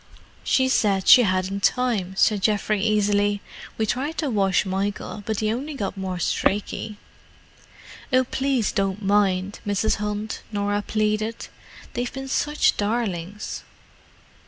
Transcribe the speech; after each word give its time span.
"She 0.43 0.67
said 0.67 1.07
she 1.07 1.21
hadn't 1.21 1.61
time," 1.61 2.15
said 2.17 2.41
Geoffrey 2.41 2.81
easily. 2.81 3.39
"We 3.77 3.85
tried 3.85 4.17
to 4.17 4.31
wash 4.31 4.65
Michael, 4.65 5.21
but 5.27 5.41
he 5.41 5.53
only 5.53 5.75
got 5.75 5.95
more 5.95 6.17
streaky." 6.17 6.97
"Oh, 8.11 8.23
please 8.23 8.71
don't 8.71 9.03
mind, 9.03 9.59
Mrs. 9.63 9.97
Hunt," 9.97 10.41
Norah 10.51 10.81
pleaded. 10.81 11.49
"They've 11.93 12.11
been 12.11 12.27
such 12.27 12.77
darlings!" 12.77 13.61